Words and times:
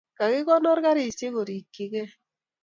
kakikonor 0.17 0.77
karisiek 0.85 1.33
korikchigei. 1.35 2.09